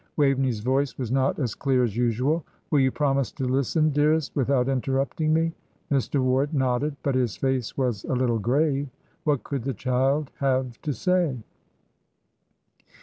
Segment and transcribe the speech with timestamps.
[0.17, 2.43] Waveney's voice was not as clear as usual.
[2.71, 5.51] "Will you promise to listen, dearest, without interrupting me?"
[5.91, 6.23] Mr.
[6.23, 8.89] Ward nodded, but his face was a little grave.
[9.25, 11.37] What could the child have to say?